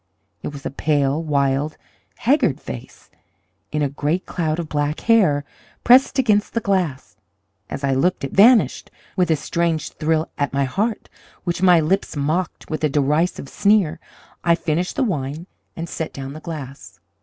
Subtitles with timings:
[0.41, 1.77] It was a pale, wild,
[2.17, 3.11] haggard face,
[3.71, 5.45] in a great cloud of black hair,
[5.83, 7.17] pressed against the glass.
[7.69, 8.89] As I looked it vanished.
[9.15, 11.07] With a strange thrill at my heart,
[11.43, 13.99] which my lips mocked with a derisive sneer,
[14.43, 15.45] I finished the wine
[15.75, 16.99] and set down the glass.